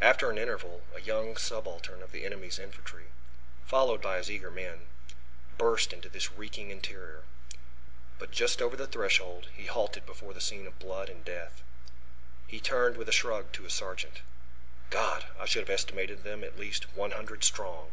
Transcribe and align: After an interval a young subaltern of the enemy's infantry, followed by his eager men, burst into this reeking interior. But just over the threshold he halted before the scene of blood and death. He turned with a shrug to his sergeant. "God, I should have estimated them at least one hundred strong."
After 0.00 0.30
an 0.30 0.38
interval 0.38 0.86
a 0.94 1.02
young 1.02 1.36
subaltern 1.36 2.02
of 2.02 2.12
the 2.12 2.24
enemy's 2.24 2.58
infantry, 2.58 3.08
followed 3.66 4.00
by 4.00 4.16
his 4.16 4.30
eager 4.30 4.50
men, 4.50 4.86
burst 5.58 5.92
into 5.92 6.08
this 6.08 6.32
reeking 6.32 6.70
interior. 6.70 7.24
But 8.18 8.30
just 8.30 8.62
over 8.62 8.74
the 8.74 8.86
threshold 8.86 9.48
he 9.54 9.66
halted 9.66 10.06
before 10.06 10.32
the 10.32 10.40
scene 10.40 10.66
of 10.66 10.78
blood 10.78 11.10
and 11.10 11.22
death. 11.26 11.62
He 12.46 12.58
turned 12.58 12.96
with 12.96 13.10
a 13.10 13.12
shrug 13.12 13.52
to 13.52 13.64
his 13.64 13.74
sergeant. 13.74 14.22
"God, 14.88 15.26
I 15.38 15.44
should 15.44 15.60
have 15.68 15.68
estimated 15.78 16.24
them 16.24 16.42
at 16.42 16.58
least 16.58 16.94
one 16.94 17.10
hundred 17.10 17.44
strong." 17.44 17.92